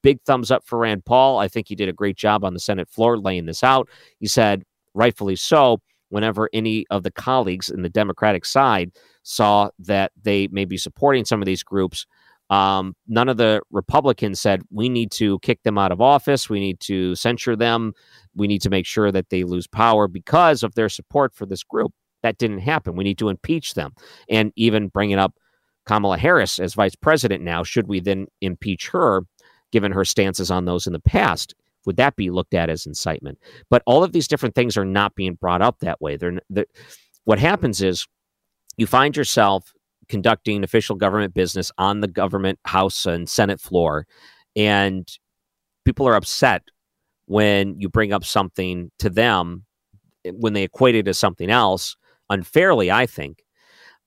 [0.02, 1.38] Big thumbs up for Rand Paul.
[1.38, 3.88] I think he did a great job on the Senate floor laying this out.
[4.20, 5.80] He said, rightfully so,
[6.11, 8.90] whenever any of the colleagues in the Democratic side
[9.28, 12.06] saw that they may be supporting some of these groups,
[12.48, 16.48] um, none of the Republicans said, we need to kick them out of office.
[16.48, 17.92] We need to censure them.
[18.34, 21.62] We need to make sure that they lose power because of their support for this
[21.62, 21.92] group.
[22.22, 22.96] That didn't happen.
[22.96, 23.92] We need to impeach them.
[24.30, 25.34] And even bringing up
[25.84, 29.22] Kamala Harris as vice president now, should we then impeach her,
[29.70, 31.54] given her stances on those in the past?
[31.84, 33.38] Would that be looked at as incitement?
[33.68, 36.16] But all of these different things are not being brought up that way.
[36.16, 36.66] They're, they're
[37.24, 38.06] what happens is
[38.78, 39.72] you find yourself
[40.08, 44.06] conducting official government business on the government House and Senate floor,
[44.56, 45.06] and
[45.84, 46.62] people are upset
[47.26, 49.66] when you bring up something to them
[50.32, 51.96] when they equate it as something else
[52.30, 53.44] unfairly, I think.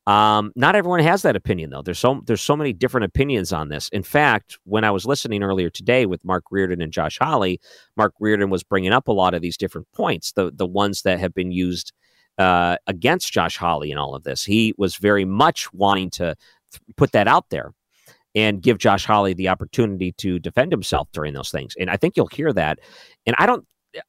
[0.07, 1.84] Um, not everyone has that opinion though.
[1.84, 3.88] There's so there's so many different opinions on this.
[3.89, 7.60] In fact, when I was listening earlier today with Mark Reardon and Josh Hawley,
[7.95, 11.19] Mark Reardon was bringing up a lot of these different points, the the ones that
[11.19, 11.93] have been used
[12.41, 14.43] uh, against Josh Hawley in all of this.
[14.43, 16.36] He was very much wanting to
[16.71, 17.73] th- put that out there
[18.34, 21.75] and give Josh Hawley the opportunity to defend himself during those things.
[21.80, 22.80] And I think you'll hear that.
[23.25, 23.65] And I don't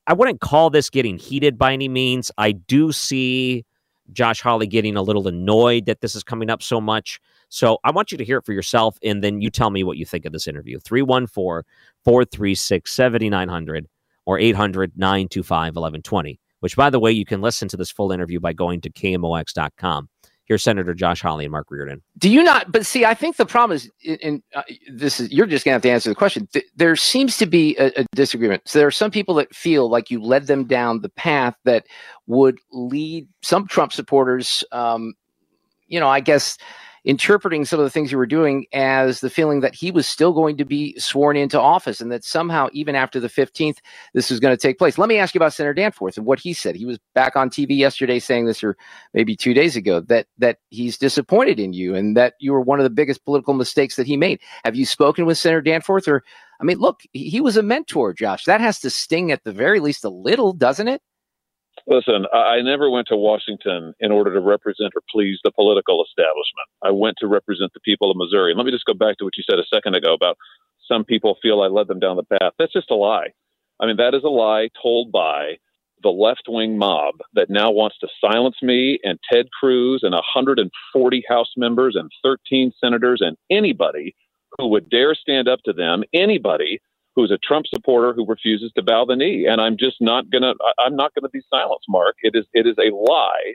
[0.07, 2.31] I wouldn't call this getting heated by any means.
[2.39, 3.65] I do see
[4.13, 7.21] Josh Hawley getting a little annoyed that this is coming up so much.
[7.49, 9.97] So I want you to hear it for yourself, and then you tell me what
[9.97, 10.79] you think of this interview.
[10.79, 11.69] 314
[12.05, 13.89] 436 7900
[14.25, 18.39] or 800 925 1120, which, by the way, you can listen to this full interview
[18.39, 20.09] by going to KMOX.com.
[20.45, 22.03] Here's Senator Josh Hawley and Mark Reardon.
[22.19, 22.71] Do you not?
[22.71, 23.91] But see, I think the problem is,
[24.23, 26.47] and uh, this is you're just gonna have to answer the question.
[26.53, 28.63] Th- there seems to be a, a, disagreement.
[28.67, 31.87] So there are some people that feel like you led them down the path that
[32.27, 34.63] would lead some Trump supporters.
[34.71, 35.15] Um,
[35.89, 36.59] you know, I guess
[37.05, 40.33] interpreting some of the things you were doing as the feeling that he was still
[40.33, 43.79] going to be sworn into office and that somehow, even after the 15th,
[44.15, 44.99] this was going to take place.
[44.99, 46.77] Let me ask you about Senator Danforth and what he said.
[46.77, 48.77] He was back on TV yesterday saying this, or
[49.15, 52.79] maybe two days ago, that that he's disappointed in you and that you were one
[52.79, 54.41] of the biggest political mistakes that he made.
[54.65, 56.07] Have you spoken with Senator Danforth?
[56.07, 56.23] Or,
[56.61, 58.45] I mean, look, he was a mentor, Josh.
[58.45, 61.03] That has to sting at the very least a little, doesn't it?
[61.87, 66.69] Listen, I never went to Washington in order to represent or please the political establishment.
[66.83, 68.53] I went to represent the people of Missouri.
[68.53, 70.39] And let me just go back to what you said a second ago about
[70.87, 72.53] some people feel I led them down the path.
[72.59, 73.29] That's just a lie.
[73.81, 75.59] I mean, that is a lie told by
[76.03, 81.25] the left wing mob that now wants to silence me and Ted Cruz and 140
[81.29, 84.15] House members and 13 senators and anybody
[84.59, 86.81] who would dare stand up to them, anybody
[87.15, 89.47] who's a Trump supporter who refuses to bow the knee.
[89.47, 92.17] And I'm just not gonna I'm not gonna be silenced, Mark.
[92.23, 93.55] It is it is a lie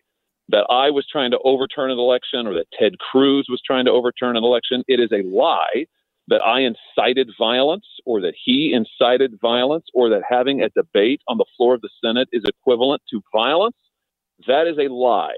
[0.50, 3.92] that I was trying to overturn an election or that Ted Cruz was trying to
[3.92, 4.84] overturn an election.
[4.88, 5.86] It is a lie
[6.30, 11.38] that I incited violence or that he incited violence or that having a debate on
[11.38, 13.76] the floor of the Senate is equivalent to violence.
[14.48, 15.38] That is a lie.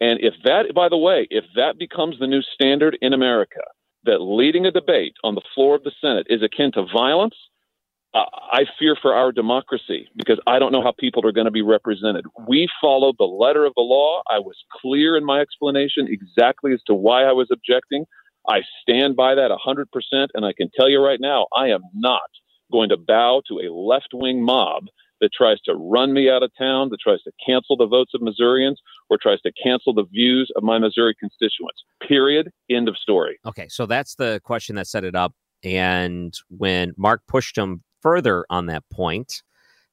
[0.00, 3.62] And if that, by the way, if that becomes the new standard in America,
[4.04, 7.34] that leading a debate on the floor of the Senate is akin to violence,
[8.14, 11.62] I fear for our democracy because I don't know how people are going to be
[11.62, 12.24] represented.
[12.48, 14.22] We followed the letter of the law.
[14.30, 18.06] I was clear in my explanation exactly as to why I was objecting.
[18.48, 19.84] I stand by that 100%.
[20.34, 22.22] And I can tell you right now, I am not
[22.72, 24.86] going to bow to a left wing mob
[25.20, 28.22] that tries to run me out of town, that tries to cancel the votes of
[28.22, 31.82] Missourians, or tries to cancel the views of my Missouri constituents.
[32.06, 32.50] Period.
[32.70, 33.38] End of story.
[33.46, 35.34] Okay, so that's the question that set it up.
[35.64, 39.42] And when Mark pushed him further on that point,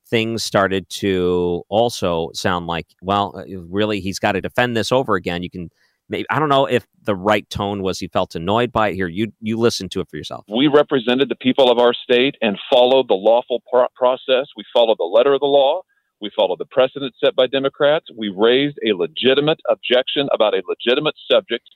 [0.07, 5.15] things started to also sound like, well, uh, really, he's got to defend this over
[5.15, 5.41] again.
[5.41, 5.69] You can
[6.09, 8.95] maybe I don't know if the right tone was he felt annoyed by it.
[8.95, 10.45] Here, you you listen to it for yourself.
[10.47, 14.47] We represented the people of our state and followed the lawful pro- process.
[14.55, 15.81] We followed the letter of the law.
[16.21, 18.05] We followed the precedent set by Democrats.
[18.17, 21.67] We raised a legitimate objection about a legitimate subject,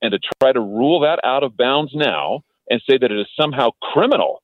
[0.00, 3.28] And to try to rule that out of bounds now and say that it is
[3.38, 4.42] somehow criminal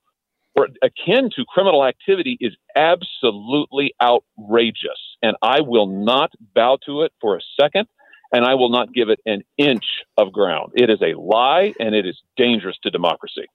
[0.55, 4.99] or akin to criminal activity is absolutely outrageous.
[5.21, 7.87] And I will not bow to it for a second,
[8.31, 9.85] and I will not give it an inch
[10.17, 10.71] of ground.
[10.75, 13.45] It is a lie, and it is dangerous to democracy.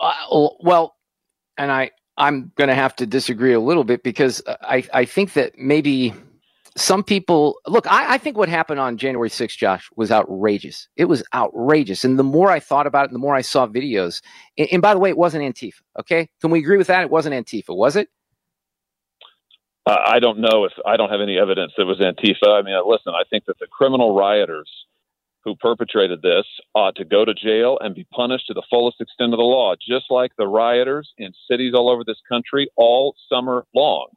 [0.00, 0.12] Uh,
[0.60, 0.94] well,
[1.56, 5.34] and I I'm going to have to disagree a little bit because I I think
[5.34, 6.12] that maybe
[6.76, 10.88] some people look I, I think what happened on january 6th josh was outrageous.
[10.96, 12.04] It was outrageous.
[12.04, 14.22] And the more i thought about it the more i saw videos.
[14.58, 16.28] And, and by the way it wasn't antifa okay?
[16.40, 17.02] Can we agree with that?
[17.02, 18.08] It wasn't antifa was it
[19.86, 22.76] uh, i don't know if i don't have any evidence that was antifa i mean
[22.86, 24.70] listen i think that the criminal rioters
[25.44, 29.32] who perpetrated this ought to go to jail and be punished to the fullest extent
[29.32, 33.66] of the law just like the rioters in cities all over this country all summer
[33.74, 34.08] long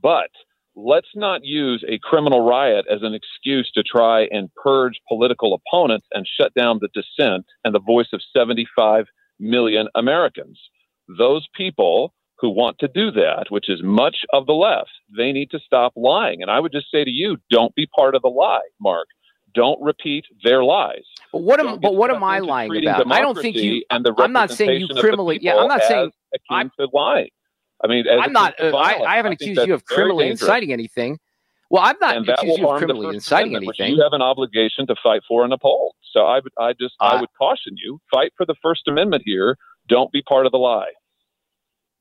[0.00, 0.30] but
[0.74, 6.06] let's not use a criminal riot as an excuse to try and purge political opponents
[6.12, 9.06] and shut down the dissent and the voice of 75
[9.38, 10.58] million Americans.
[11.18, 15.50] Those people who want to do that, which is much of the left, they need
[15.50, 16.42] to stop lying.
[16.42, 19.06] And I would just say to you, don't be part of the lie, Mark.
[19.54, 21.04] Don't repeat their lies.
[21.30, 23.10] But what am but what am I lying about?
[23.12, 23.84] I don't think you.
[23.90, 25.38] And the I'm not saying you criminally.
[25.42, 27.28] Yeah, I'm not saying akin to lying.
[27.84, 28.58] I mean, I'm not.
[28.60, 31.18] Uh, I, I, haven't accused you of criminally inciting anything.
[31.68, 33.94] Well, I'm not accusing you of criminally inciting anything.
[33.94, 35.94] You have an obligation to fight for and uphold.
[36.12, 39.22] So I would, I just, uh, I would caution you: fight for the First Amendment
[39.26, 39.56] here.
[39.88, 40.92] Don't be part of the lie.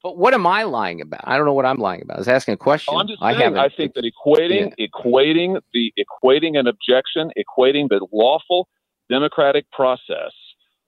[0.03, 1.21] But what am I lying about?
[1.25, 2.17] I don't know what I'm lying about.
[2.17, 2.93] I was asking a question.
[2.95, 4.87] Oh, I'm just saying, I, I think that equating, yeah.
[4.87, 8.67] equating the, equating an objection, equating the lawful
[9.09, 10.31] democratic process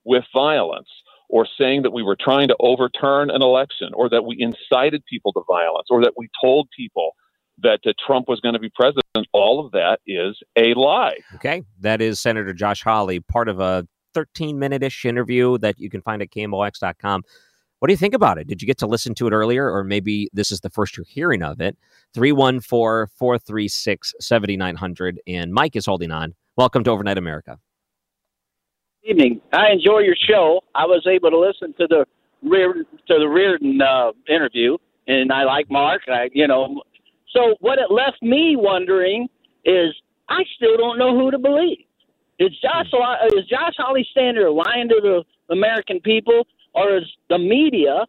[0.03, 0.89] with violence
[1.29, 5.31] or saying that we were trying to overturn an election or that we incited people
[5.33, 7.11] to violence or that we told people
[7.61, 11.17] that uh, Trump was going to be president, all of that is a lie.
[11.35, 11.63] Okay.
[11.81, 16.01] That is Senator Josh Hawley, part of a 13 minute ish interview that you can
[16.01, 17.23] find at KMOX.com.
[17.83, 18.47] What do you think about it?
[18.47, 21.05] Did you get to listen to it earlier, or maybe this is the first you're
[21.05, 21.75] hearing of it?
[22.13, 25.19] 314 436 7900.
[25.27, 26.33] And Mike is holding on.
[26.55, 27.59] Welcome to Overnight America
[29.03, 29.41] evening.
[29.51, 30.61] I enjoy your show.
[30.73, 32.05] I was able to listen to the
[32.41, 34.77] rear to the Reardon uh, interview,
[35.09, 36.03] and I like Mark.
[36.07, 36.83] I, you know,
[37.33, 39.27] so what it left me wondering
[39.65, 39.93] is
[40.29, 41.79] I still don't know who to believe.
[42.39, 42.87] Is Josh
[43.35, 48.05] is Josh Hawley standing there lying to the American people, or is the media,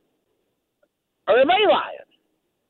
[1.29, 1.99] or are they lying?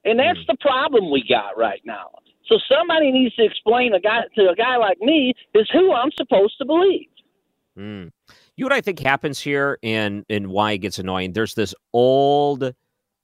[0.04, 2.10] And that's the problem we got right now.
[2.46, 6.10] So somebody needs to explain a guy to a guy like me is who I'm
[6.14, 7.08] supposed to believe.
[7.78, 8.10] Mm.
[8.56, 11.32] You know what I think happens here and and why it gets annoying?
[11.32, 12.72] There's this old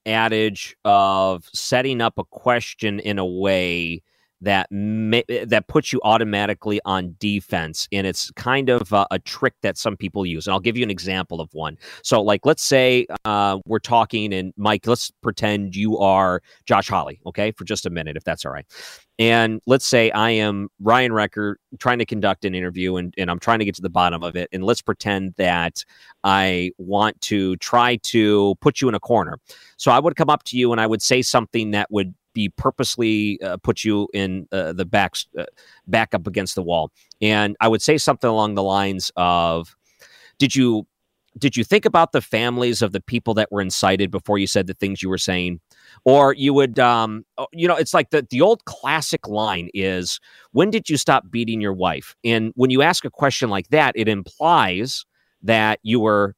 [0.07, 4.03] adage of setting up a question in a way
[4.41, 9.55] that may, that puts you automatically on defense and it's kind of a, a, trick
[9.63, 12.63] that some people use and i'll give you an example of one so like let's
[12.63, 17.85] say uh, we're talking and mike let's pretend you are josh hawley okay for just
[17.87, 18.67] a minute if that's all right
[19.21, 23.39] and let's say I am Ryan Recker trying to conduct an interview and, and I'm
[23.39, 24.49] trying to get to the bottom of it.
[24.51, 25.85] And let's pretend that
[26.25, 29.39] I want to try to put you in a corner.
[29.77, 32.49] So I would come up to you and I would say something that would be
[32.49, 35.45] purposely uh, put you in uh, the back, uh,
[35.87, 36.91] back up against the wall.
[37.21, 39.77] And I would say something along the lines of,
[40.39, 40.87] did you
[41.39, 44.67] did you think about the families of the people that were incited before you said
[44.67, 45.61] the things you were saying?
[46.05, 50.19] Or you would, um, oh, you know, it's like the, the old classic line is,
[50.51, 52.17] when did you stop beating your wife?
[52.25, 55.05] And when you ask a question like that, it implies
[55.43, 56.35] that you were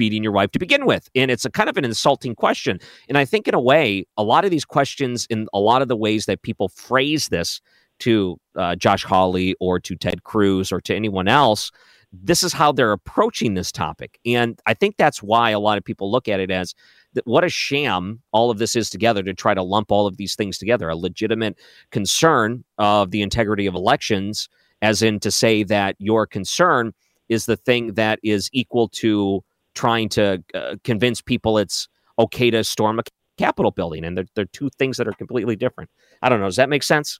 [0.00, 1.10] beating your wife to begin with.
[1.14, 2.80] And it's a kind of an insulting question.
[3.10, 5.88] And I think, in a way, a lot of these questions, in a lot of
[5.88, 7.60] the ways that people phrase this
[7.98, 11.70] to uh, Josh Hawley or to Ted Cruz or to anyone else,
[12.14, 14.18] this is how they're approaching this topic.
[14.24, 16.74] And I think that's why a lot of people look at it as
[17.12, 20.16] that what a sham all of this is together to try to lump all of
[20.16, 20.88] these things together.
[20.88, 21.58] A legitimate
[21.90, 24.48] concern of the integrity of elections,
[24.80, 26.94] as in to say that your concern
[27.28, 32.64] is the thing that is equal to trying to uh, convince people it's okay to
[32.64, 33.02] storm a
[33.38, 34.04] Capitol building.
[34.04, 35.90] And they're, they're two things that are completely different.
[36.22, 36.46] I don't know.
[36.46, 37.18] Does that make sense?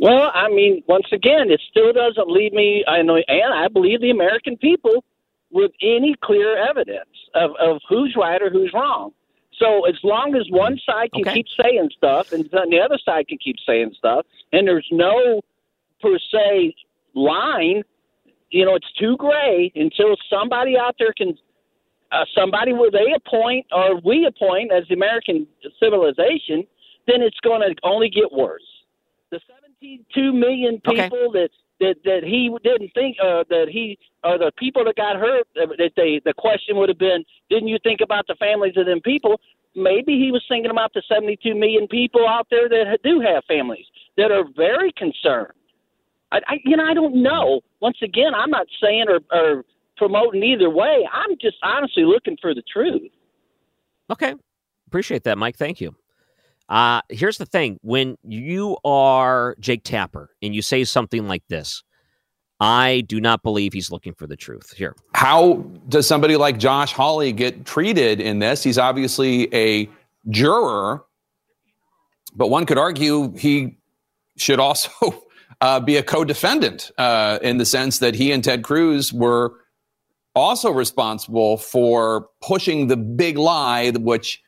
[0.00, 2.84] Well, I mean, once again, it still doesn't leave me.
[2.86, 5.04] I know, and I believe the American people
[5.50, 9.12] with any clear evidence of, of who's right or who's wrong.
[9.58, 11.34] So as long as one side can okay.
[11.34, 15.40] keep saying stuff and the other side can keep saying stuff, and there's no
[16.00, 16.74] per se
[17.14, 17.82] line,
[18.50, 21.36] you know, it's too gray until somebody out there can,
[22.12, 25.46] uh, somebody where they appoint or we appoint as the American
[25.80, 26.66] civilization,
[27.06, 28.62] then it's going to only get worse.
[29.30, 29.40] The
[29.80, 31.40] 72 million people okay.
[31.40, 31.50] that
[31.80, 35.66] that that he didn't think uh, that he or the people that got hurt uh,
[35.78, 39.00] that they the question would have been, didn't you think about the families of them
[39.00, 39.40] people?
[39.76, 43.84] Maybe he was thinking about the 72 million people out there that do have families
[44.16, 45.52] that are very concerned.
[46.32, 47.60] I, I you know I don't know.
[47.80, 49.64] Once again, I'm not saying or, or
[49.98, 51.06] promoting either way.
[51.12, 53.10] I'm just honestly looking for the truth.
[54.10, 54.34] Okay.
[54.86, 55.56] Appreciate that, Mike.
[55.56, 55.94] Thank you.
[56.68, 61.82] Uh, here's the thing when you are Jake Tapper and you say something like this,
[62.60, 64.94] I do not believe he's looking for the truth here.
[65.14, 68.62] How does somebody like Josh Hawley get treated in this?
[68.62, 69.88] He's obviously a
[70.28, 71.04] juror,
[72.34, 73.78] but one could argue he
[74.36, 74.90] should also
[75.60, 79.54] uh, be a co defendant uh, in the sense that he and Ted Cruz were
[80.38, 84.42] also responsible for pushing the big lie, which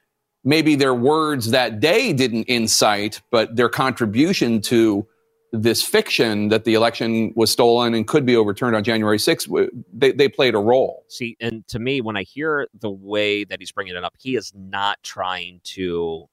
[0.44, 5.06] maybe their words that day didn't incite, but their contribution to
[5.52, 10.12] this fiction that the election was stolen and could be overturned on January 6th, they,
[10.12, 11.04] they played a role.
[11.08, 14.36] See, and to me, when I hear the way that he's bringing it up, he
[14.36, 16.28] is not trying to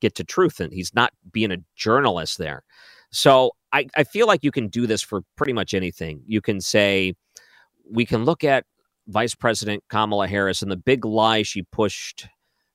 [0.00, 2.62] get to truth and he's not being a journalist there.
[3.10, 6.22] So I, I feel like you can do this for pretty much anything.
[6.26, 7.14] You can say,
[7.90, 8.64] we can look at
[9.08, 12.26] Vice President Kamala Harris and the big lie she pushed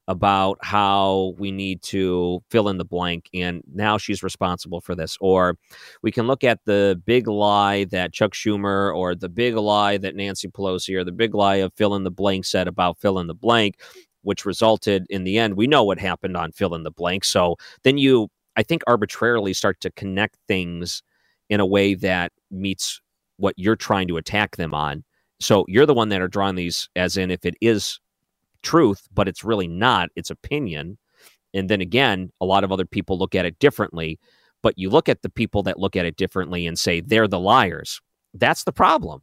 [0.07, 5.17] about how we need to fill in the blank and now she's responsible for this.
[5.21, 5.57] Or
[6.01, 10.15] we can look at the big lie that Chuck Schumer or the big lie that
[10.15, 13.27] Nancy Pelosi or the big lie of fill in the blank said about fill in
[13.27, 13.75] the blank
[14.23, 15.55] which resulted in the end.
[15.55, 17.23] We know what happened on fill in the blank.
[17.23, 21.03] So then you I think arbitrarily start to connect things
[21.49, 23.01] in a way that meets
[23.41, 25.03] what you're trying to attack them on
[25.41, 27.99] so you're the one that are drawing these as in if it is
[28.61, 30.09] truth, but it's really not.
[30.15, 30.97] It's opinion.
[31.53, 34.19] And then again, a lot of other people look at it differently.
[34.61, 37.39] But you look at the people that look at it differently and say they're the
[37.39, 37.99] liars.
[38.35, 39.21] That's the problem.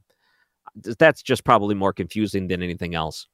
[0.99, 3.27] That's just probably more confusing than anything else.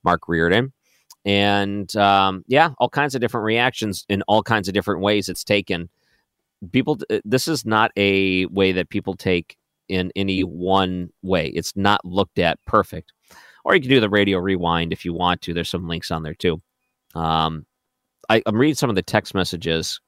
[0.04, 0.72] Mark Reardon.
[1.24, 5.44] And um, yeah, all kinds of different reactions in all kinds of different ways it's
[5.44, 5.88] taken.
[6.72, 9.56] People, uh, this is not a way that people take
[9.88, 11.48] in any one way.
[11.48, 13.12] It's not looked at perfect
[13.64, 15.54] or you can do the radio rewind if you want to.
[15.54, 16.60] There's some links on there too.
[17.14, 17.66] Um,
[18.28, 20.00] I, am reading some of the text messages.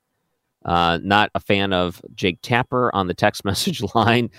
[0.65, 4.31] Uh, not a fan of Jake Tapper on the text message line.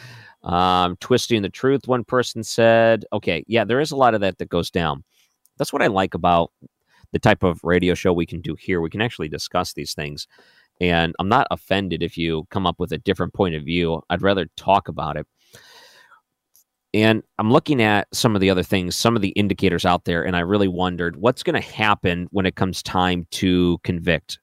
[0.43, 3.05] Um, twisting the truth, one person said.
[3.11, 5.03] Okay, yeah, there is a lot of that that goes down.
[5.57, 6.51] That's what I like about
[7.11, 8.81] the type of radio show we can do here.
[8.81, 10.27] We can actually discuss these things.
[10.81, 14.01] And I'm not offended if you come up with a different point of view.
[14.09, 15.25] I'd rather talk about it.
[16.93, 20.25] And I'm looking at some of the other things, some of the indicators out there,
[20.25, 24.39] and I really wondered what's going to happen when it comes time to convict.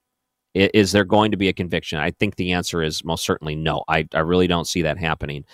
[0.55, 1.99] Is there going to be a conviction?
[1.99, 3.85] I think the answer is most certainly no.
[3.89, 5.47] I, I really don't see that happening.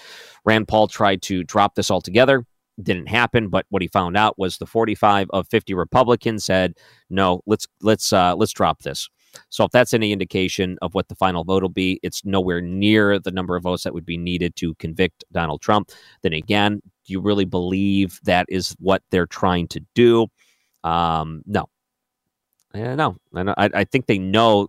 [0.45, 2.45] Rand Paul tried to drop this altogether.
[2.83, 6.75] Didn't happen, but what he found out was the 45 of 50 Republicans said,
[7.11, 9.09] "No, let's let's uh, let's drop this."
[9.49, 13.19] So if that's any indication of what the final vote will be, it's nowhere near
[13.19, 15.91] the number of votes that would be needed to convict Donald Trump.
[16.23, 20.27] Then again, do you really believe that is what they're trying to do?
[20.85, 21.69] Um, no.
[23.33, 24.69] No, I, I think they know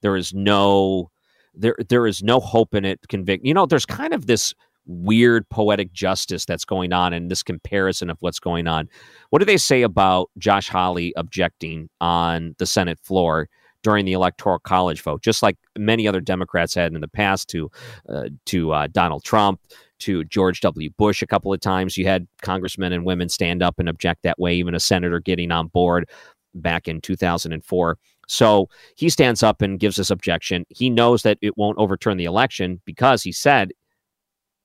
[0.00, 1.10] there is no
[1.54, 3.00] there there is no hope in it.
[3.08, 3.44] Convict.
[3.44, 4.54] You know, there's kind of this
[4.86, 8.88] weird poetic justice that's going on in this comparison of what's going on.
[9.30, 13.48] What do they say about Josh Hawley objecting on the Senate floor?
[13.82, 17.70] during the electoral college vote, just like many other Democrats had in the past to
[18.08, 19.60] uh, to uh, Donald Trump,
[20.00, 20.90] to George W.
[20.96, 21.96] Bush a couple of times.
[21.96, 25.52] You had congressmen and women stand up and object that way, even a senator getting
[25.52, 26.08] on board
[26.54, 27.98] back in 2004.
[28.26, 30.64] So he stands up and gives this objection.
[30.70, 33.72] He knows that it won't overturn the election because he said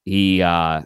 [0.09, 0.81] he uh,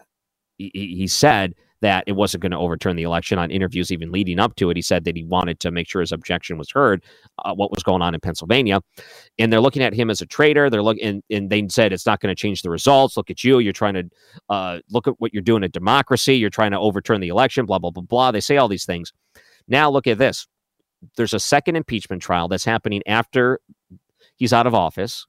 [0.58, 3.38] he, he said that it wasn't going to overturn the election.
[3.38, 6.00] On interviews even leading up to it, he said that he wanted to make sure
[6.00, 7.02] his objection was heard.
[7.44, 8.80] Uh, what was going on in Pennsylvania,
[9.38, 10.68] and they're looking at him as a traitor.
[10.68, 13.16] They're looking, and, they said it's not going to change the results.
[13.16, 13.58] Look at you.
[13.58, 14.04] You're trying to
[14.50, 16.34] uh, look at what you're doing in democracy.
[16.34, 17.64] You're trying to overturn the election.
[17.64, 18.30] Blah blah blah blah.
[18.30, 19.12] They say all these things.
[19.66, 20.46] Now look at this.
[21.16, 23.60] There's a second impeachment trial that's happening after
[24.36, 25.26] he's out of office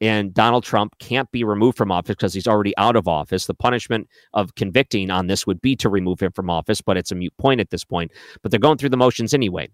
[0.00, 3.46] and Donald Trump can't be removed from office because he's already out of office.
[3.46, 7.12] The punishment of convicting on this would be to remove him from office, but it's
[7.12, 8.10] a mute point at this point.
[8.42, 9.68] But they're going through the motions anyway.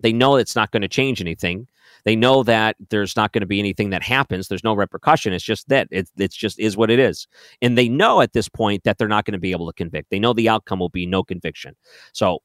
[0.00, 1.66] They know it's not going to change anything.
[2.04, 4.48] They know that there's not going to be anything that happens.
[4.48, 5.32] There's no repercussion.
[5.32, 7.26] It's just that it, it's just is what it is.
[7.60, 10.10] And they know at this point that they're not going to be able to convict.
[10.10, 11.74] They know the outcome will be no conviction.
[12.12, 12.40] So,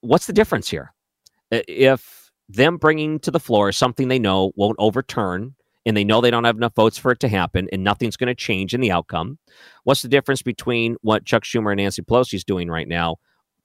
[0.00, 0.94] what's the difference here?
[1.50, 5.54] If them bringing to the floor something they know won't overturn
[5.84, 8.28] and they know they don't have enough votes for it to happen and nothing's going
[8.28, 9.38] to change in the outcome,
[9.84, 13.16] what's the difference between what Chuck Schumer and Nancy Pelosi is doing right now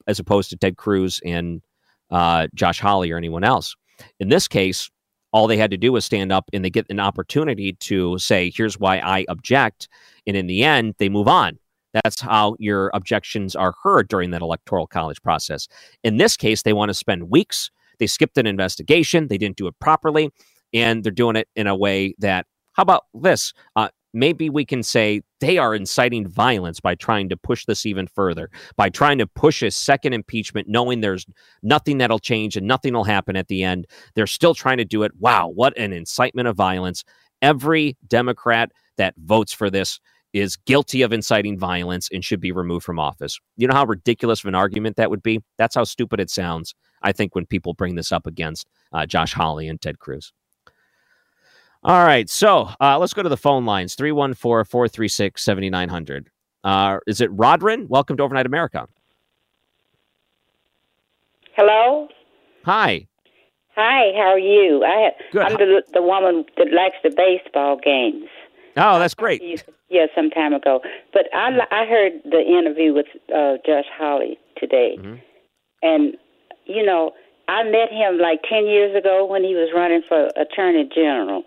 [0.08, 1.62] as opposed to Ted Cruz and
[2.10, 3.76] uh, Josh Hawley or anyone else?
[4.20, 4.90] In this case,
[5.34, 8.52] all they had to do was stand up and they get an opportunity to say,
[8.56, 9.88] here's why I object.
[10.26, 11.60] And in the end, they move on.
[11.94, 15.68] That's how your objections are heard during that electoral college process.
[16.04, 17.72] In this case, they want to spend weeks.
[18.00, 19.28] They skipped an investigation.
[19.28, 20.32] They didn't do it properly.
[20.78, 23.54] And they're doing it in a way that, how about this?
[23.76, 28.08] Uh, maybe we can say they are inciting violence by trying to push this even
[28.08, 31.26] further, by trying to push a second impeachment, knowing there's
[31.64, 33.88] nothing that'll change and nothing will happen at the end.
[34.16, 35.12] They're still trying to do it.
[35.20, 37.04] Wow, what an incitement of violence.
[37.42, 40.00] Every Democrat that votes for this
[40.34, 43.40] is guilty of inciting violence and should be removed from office.
[43.56, 45.42] You know how ridiculous of an argument that would be?
[45.58, 49.34] That's how stupid it sounds, I think, when people bring this up against uh, Josh
[49.34, 50.34] Hawley and Ted Cruz.
[51.88, 52.30] All right.
[52.30, 56.30] So uh, let's go to the phone lines 314 436 7900.
[56.64, 57.88] Uh, is it Rodrin?
[57.88, 58.88] Welcome to Overnight America.
[61.56, 62.10] Hello.
[62.66, 63.08] Hi.
[63.76, 64.12] Hi.
[64.18, 64.84] How are you?
[64.86, 65.44] I Good.
[65.44, 68.26] I'm the the woman that likes the baseball games.
[68.76, 69.42] Oh, that's great.
[69.90, 70.82] Yeah, some time ago.
[71.14, 75.16] But I I heard the interview with uh, Josh Hawley today, Mm-hmm.
[75.84, 76.18] and
[76.66, 77.12] you know
[77.48, 81.44] I met him like ten years ago when he was running for Attorney General.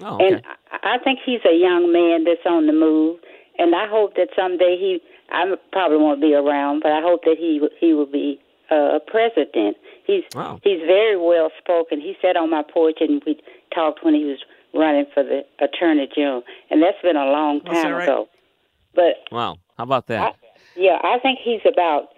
[0.00, 0.42] Oh, And
[0.72, 3.18] I I think he's a young man that's on the move,
[3.58, 5.00] and I hope that someday he.
[5.30, 5.42] I
[5.72, 8.38] probably won't be around, but I hope that he he will be
[8.70, 9.76] uh, a president.
[10.06, 10.60] He's Wow.
[10.62, 12.00] he's very well spoken.
[12.00, 13.40] He sat on my porch and we
[13.74, 14.38] talked when he was
[14.72, 18.02] running for the attorney general, and that's been a long is that time right?
[18.04, 18.28] ago.
[18.94, 19.56] But Wow.
[19.76, 20.36] How about that?
[20.76, 22.10] yeah, I think he's about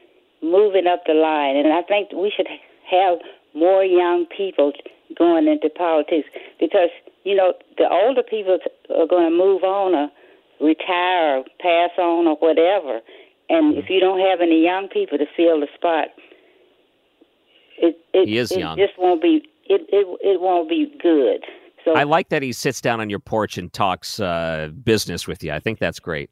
[0.43, 2.47] moving up the line, and I think we should
[2.91, 3.19] have
[3.55, 4.73] more young people
[5.17, 6.29] going into politics
[6.61, 6.91] because
[7.29, 8.59] you know the older people
[8.91, 10.09] are going to move on or
[10.61, 13.01] retire or pass on or whatever,
[13.51, 13.79] and Mm-hmm.
[13.81, 16.09] if you don't have any young people to fill the spot,
[17.79, 18.77] it it, He is it young.
[18.77, 21.45] just won't be it, it it won't be good.
[21.85, 25.43] So I like that he sits down on your porch and talks uh, business with
[25.45, 25.53] you.
[25.53, 26.29] I think that's great.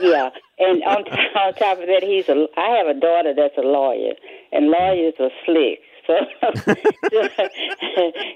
[0.00, 1.02] Yeah, and on,
[1.36, 2.46] on top of that, he's a.
[2.56, 4.12] I have a daughter that's a lawyer,
[4.52, 5.80] and lawyers are slick.
[6.06, 6.14] So,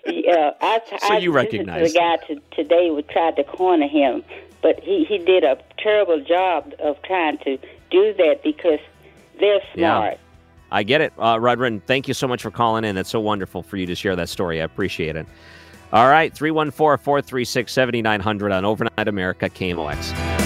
[0.07, 1.93] yeah, I, So I you recognize.
[1.93, 4.25] the guy to, today who tried to corner him,
[4.63, 7.57] but he he did a terrible job of trying to
[7.91, 8.79] do that because
[9.41, 10.15] they're smart.
[10.15, 10.19] Yeah.
[10.71, 11.13] I get it.
[11.19, 12.95] Uh, Rudrin, thank you so much for calling in.
[12.97, 14.61] That's so wonderful for you to share that story.
[14.61, 15.27] I appreciate it.
[15.93, 20.46] All right, 314 436 7900 on Overnight America KMOX.